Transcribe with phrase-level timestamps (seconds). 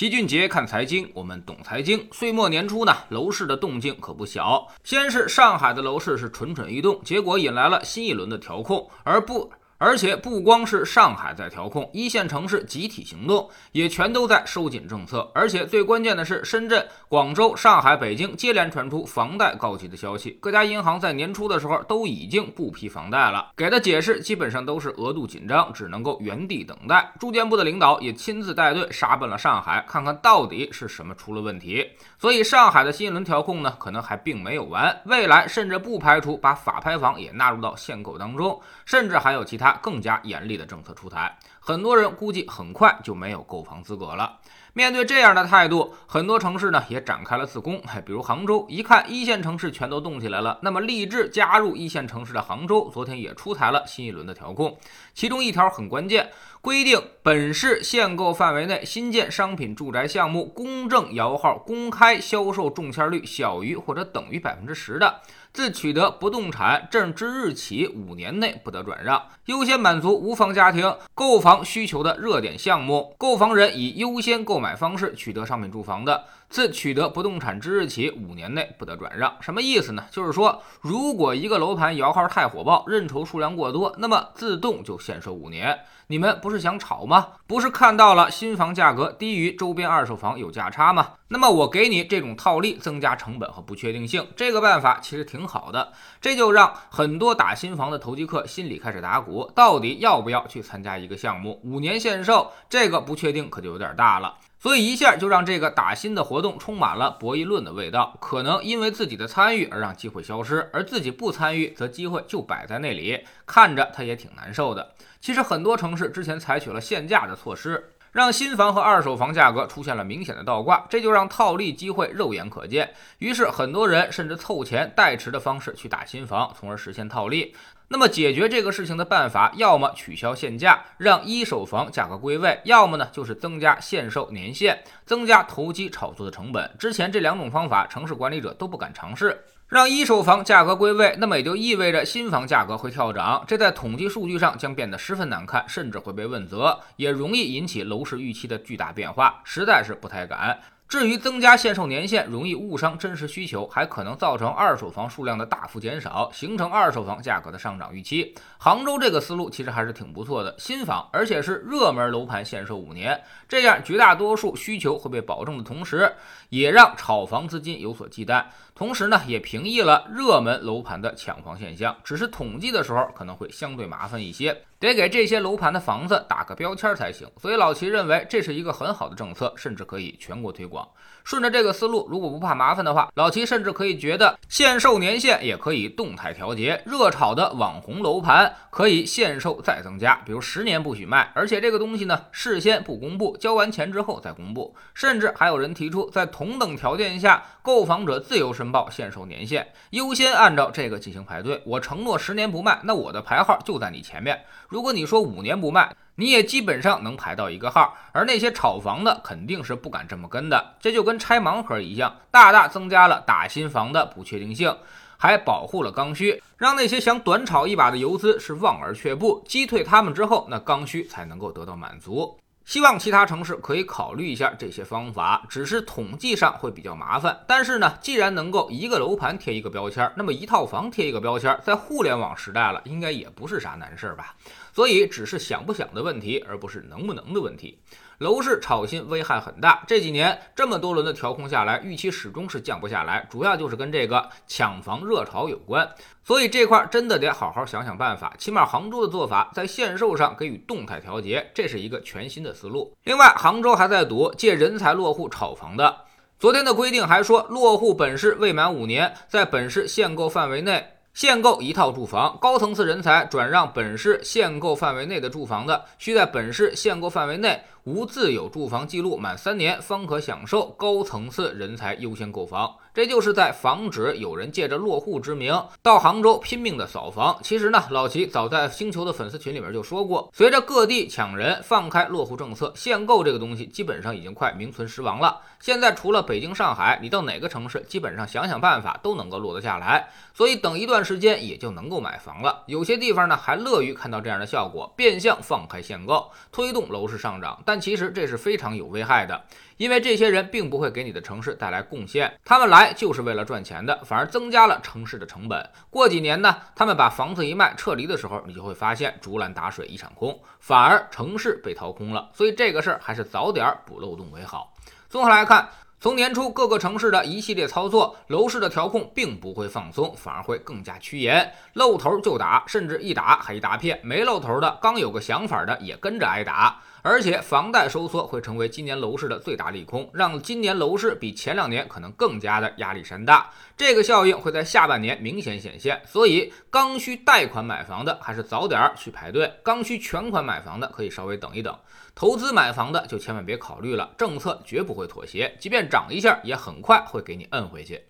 [0.00, 2.08] 齐俊杰看财经，我们懂财经。
[2.10, 4.66] 岁末年初呢，楼市的动静可不小。
[4.82, 9.52] 先是上海的楼市是蠢蠢欲动，结果引来了新一轮的调控，而不。
[9.80, 15.26] 而且不光是上海在调控，一线城市集体行动，也全都在收紧政策。
[15.34, 20.36] 而且最关键的是，深圳、广州、上海、北京接连传出房贷告急的消息。
[20.38, 27.10] 各家银行在年初的时候都已经不批房贷了，给的解释基本上都是额度紧张，只能够原地等待。
[27.18, 31.88] 住建部的领导也亲自带队杀奔了上海，看看到底是什么出了问题。
[32.18, 39.69] 所以上海的新一轮调控呢，可能还并没有完，未来甚至不排除把法拍房也纳入到限购当中，甚至还有其他。
[39.82, 44.38] 更加严厉的政策出台，很多人估计很快就没有购房资格了。
[44.72, 47.82] 面对这样的态度，很多城市呢也展开了自攻。
[48.06, 54.78] 比如杭州，一看一线城市全都动起来了，那么立志加入一线城市的杭州，昨天也出台了新一轮的调控，
[55.12, 65.20] 其中一条很关键，规定本市限购范围内新建商品住宅项目公证摇号公开销售中签率小于或者等于百分之十的。
[65.52, 73.14] 自取得不动产证之日起五年内不得转让，优先满足无房家庭购房需求的热点项目。
[73.18, 79.34] 购房人以优先购买方式取得商品住房的，自取得不动产之日起五年内不得转让。
[79.40, 80.04] 什么意思呢？
[80.10, 85.78] 就是说，如果一个楼盘摇号太火爆，认筹数量过多，那么自动就限售五年。
[86.08, 87.28] 你们不是想炒吗？
[87.46, 91.12] 不是看到了新房价格低于周边二手房有价差吗？
[91.28, 95.92] 那么我给你这种套利，增加成本和不确定性，这个办法其实挺好的。
[96.20, 101.60] 这就让很多打新房的投机客心里开始打鼓，到底要不要去参加一个项目？
[101.62, 104.34] 五年限售，这个不确定可就有点大了。
[104.62, 108.14] 所以一下就让这个打新的活动充满了博弈论的味道。
[108.20, 114.92] 可能因为自己的参与而让机会消失，而自己不参与，则机会就摆在那里，看着他也挺难受的。
[115.18, 122.92] 其实很多城市之前采取了限价的措施，让新房和二手房价格出现了明显的倒挂，这就让套利机会肉眼可见。
[123.18, 127.54] 于是很多人甚至凑钱代持的方式去打新房，从而实现套利。
[127.92, 136.70] 那么解决这个事情的办法，要么取消限价，让一手房价格归位；要么呢，就是增加限售年限，增加投机炒作的成本。
[136.78, 139.44] 之前这两种方法，城市管理者都不敢尝试。
[139.66, 150.60] 让一手房价格归位，那么也就意味着新房价格会跳涨，这在统计数据上将变得十分难看，甚至会被问责，也容易引起楼市预期的巨大变化，实在是不太敢。
[150.90, 158.34] 至于增加限售年限，容易误伤真实需求，还可能造成二手房数量的大幅减少，形成二手房价格的上涨预期。
[158.58, 166.12] 杭州这个思路其实还是挺不错的，新房而且是热门楼盘限售五年，这样绝大多数需求会被保证的同时，
[166.48, 168.44] 也让炒房资金有所忌惮，
[168.80, 171.94] 同时呢，也平抑了热门楼盘的抢房现象。
[172.02, 174.62] 只是统计的时候可能会相对麻烦一些。
[174.78, 180.88] 得给这些楼盘的房子打个标签才行，所以老齐认为这是一个很好的政策，甚至可以全国推广。
[181.22, 194.74] 顺着这个思路，如果不怕麻烦的话，老齐甚至可以觉得限售年限也可以动态调节，热炒的网红楼盘可以限售再增加，比如十年不许卖，而且这个东西呢事先不公布，交完钱之后再公布。
[194.94, 201.62] 甚至还有人提出，在同等条件下，购房者自由申报限售年限，优先按照这个进行排队。
[201.64, 204.44] 我承诺十年不卖，那我的牌号就在你前面。
[204.68, 214.76] 如果你说五年不卖，你也基本上能排到一个号，而那些炒房的肯定是不敢这么跟的，这就跟拆盲盒一样，大大增加了打新房的不确定性，
[215.16, 222.38] 还保护了刚需，让那些想短炒一把的游资是望而却步，击退他们之后，那刚需才能够得到满足。
[222.70, 227.36] 希望其他城市可以考虑一下这些方法，只是统计上会比较麻烦。
[227.44, 234.36] 但是呢，既然能够一个楼盘贴一个标签，那么一套房贴一个标签，在互联网时代了，应该也不是啥难事儿吧？
[234.72, 237.76] 所以只是想不想的问题，而不是能不能的问题。
[238.20, 245.88] 楼市炒新危害很大，这几年这么多轮的调控下来，预期始终是降不下来，主要就是跟这个抢房热潮有关。
[246.22, 248.34] 所以这块真的得好好想想办法。
[248.36, 252.94] 起码杭州的做法，在限售上给予动态调节，这是一个全新的思路。
[253.04, 256.04] 另外，杭州还在赌借人才落户炒房的。
[256.38, 260.86] 昨天的规定还说，落户本市未满五年，在本市限购范围内。
[261.12, 267.60] 限购一套住房，高层次人才转让本市限购范围内的住房的，需在本市限购范围内。
[267.84, 272.76] 无自有住房记录满三年，方可享受高层次人才优先购房。
[272.92, 277.38] 这就是在防止有人借着落户之名到杭州拼命的扫房。
[277.42, 285.40] 其实呢，老齐早在星球的粉丝群里面就说过，随着各地抢人放开落户政策，限购这个东西基本上已经快名存实亡了。
[285.60, 290.08] 现在除了北京、上海，你到哪个城市，基本上想想办法都能够落得下来。
[290.34, 292.62] 所以等一段时间也就能够买房了。
[292.66, 297.62] 有些地方呢还乐于看到这样的效果，变相放开限购，推动楼市上涨。
[297.64, 299.44] 但其实这是非常有危害的，
[299.80, 305.66] 因为这些人并不会给你的城市带来贡献，他们来就是为了赚钱的，反而增加了城市的成本。
[305.88, 312.28] 过几年呢，他们把房子一卖撤离的时候，你就会发现竹篮打水一场空，反而城市被掏空了。
[312.34, 314.74] 所以这个事儿还是早点补漏洞为好。
[315.08, 315.66] 综合来看。
[316.02, 326.80] 从年初各个城市的一系列操作，楼市的调控并不会放松，反而会更加趋严，露头就打，甚至一打还一大片，没露头的刚有个想法的也跟着挨打。
[327.02, 333.50] 而且房贷收缩会成为今年楼市的最大利空，让今年楼市比前两年可能更加的压力山大。
[333.76, 341.74] 这个效应会在下半年明显显现，所以刚需贷款买房的还是早点去排队，刚需全款买房的可以稍微等一等，
[342.14, 348.02] 投资买房的就千万别考虑了，政策绝不会妥协，即便涨一下也很快会给你摁回去。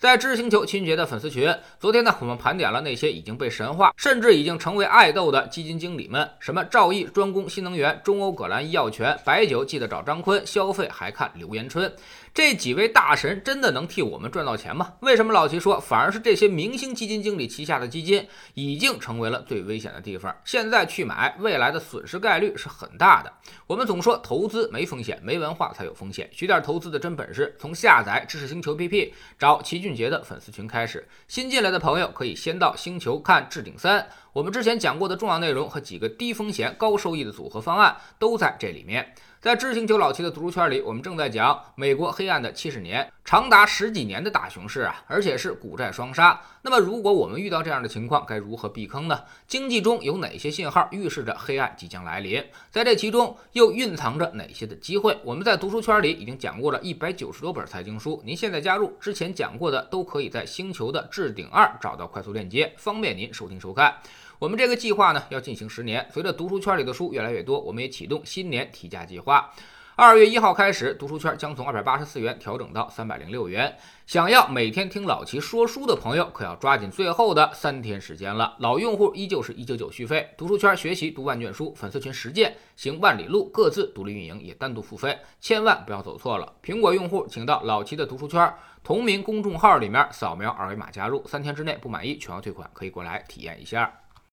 [0.00, 11.92] 在知识星球秦杰的粉丝群，昨天呢，我们盘点了那些已经被神化，甚至已经成为爱豆的基金经理们，什么赵毅专攻新能源，中欧葛兰医药权，白酒记得找张坤，消费还看刘延春。
[12.32, 14.94] 这几位大神真的能替我们赚到钱吗？
[15.00, 20.34] 为什么老齐说反而是这些明星基金经理旗下的基金已经成为了最危险的地方？
[20.46, 23.30] 现在去买，未来的损失概率是很大的。
[23.66, 26.30] 我们总说投资没风险，没文化才有风险。
[26.32, 31.04] 学点投资的真本事，从下载知识星球 APP 找齐俊俊杰的粉丝群开始。
[31.26, 39.12] 新进来的朋友可以先到星球看置顶三，我们之前讲过的重要内容和几个低风险高收益的组合方案都在这里面。
[39.40, 46.38] 在知星球老七的读书圈里，我们正在讲美国黑暗的七十年，长达十几年的大熊市啊，而且是股债双杀。
[46.60, 49.18] 那么，如果我们遇到这样的情况，该如何避坑呢？
[49.48, 52.44] 经济中有哪些信号预示着黑暗即将来临？
[52.70, 55.18] 在这其中又蕴藏着哪些的机会？
[55.24, 63.96] 我们在读书圈里已经讲过了一百九十多本财经书，您现在加入之前讲过的，都可以在星球的置顶二找到快速链接，方便您收听收看。
[64.40, 69.52] 我们这个计划呢要进行十年，随着读书圈里的书越来越多，我们也启动新年提价计划。
[69.96, 73.76] 二月一号开始，读书圈将从二百八十四元调整到三百零六元。
[74.06, 78.56] 想要每天听老齐说书的朋友，可要抓紧最后的三天时间了。
[78.60, 86.50] 老用户依旧是一九九续费，读书圈学习读万卷书，粉丝群实践行万里路，各自独立运营也单独付费，千万不要走错了。
[86.64, 88.50] 苹果用户请到老齐的读书圈
[88.82, 93.92] 同名公众号里面扫描二维码加入，三天之内不满意全额退款，可以过来体验一下。